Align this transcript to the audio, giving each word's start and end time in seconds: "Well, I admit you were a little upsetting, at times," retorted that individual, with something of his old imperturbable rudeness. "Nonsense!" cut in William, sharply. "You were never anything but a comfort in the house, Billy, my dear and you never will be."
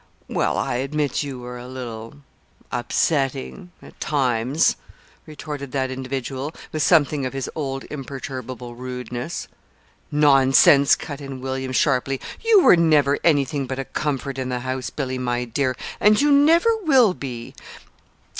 "Well, 0.27 0.57
I 0.57 0.77
admit 0.77 1.21
you 1.21 1.37
were 1.37 1.59
a 1.59 1.67
little 1.67 2.15
upsetting, 2.71 3.71
at 3.83 3.99
times," 3.99 4.75
retorted 5.27 5.73
that 5.73 5.91
individual, 5.91 6.53
with 6.71 6.81
something 6.81 7.23
of 7.23 7.33
his 7.33 7.47
old 7.53 7.83
imperturbable 7.91 8.73
rudeness. 8.73 9.47
"Nonsense!" 10.11 10.95
cut 10.95 11.21
in 11.21 11.39
William, 11.39 11.71
sharply. 11.71 12.19
"You 12.43 12.63
were 12.63 12.75
never 12.75 13.19
anything 13.23 13.67
but 13.67 13.77
a 13.77 13.85
comfort 13.85 14.39
in 14.39 14.49
the 14.49 14.61
house, 14.61 14.89
Billy, 14.89 15.19
my 15.19 15.45
dear 15.45 15.75
and 15.99 16.19
you 16.19 16.31
never 16.31 16.75
will 16.77 17.13
be." 17.13 17.53